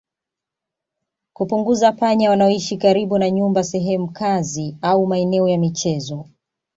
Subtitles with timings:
[1.33, 6.25] Kupunguza panya wanaoishi karibu na nyumba sehemu kazi au maeneo ya michezo